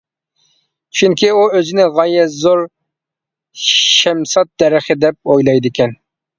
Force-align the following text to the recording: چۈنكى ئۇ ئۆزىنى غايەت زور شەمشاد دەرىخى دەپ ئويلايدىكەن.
چۈنكى 0.99 1.29
ئۇ 1.39 1.43
ئۆزىنى 1.59 1.85
غايەت 1.99 2.33
زور 2.37 2.65
شەمشاد 3.67 4.53
دەرىخى 4.65 5.01
دەپ 5.07 5.33
ئويلايدىكەن. 5.35 5.99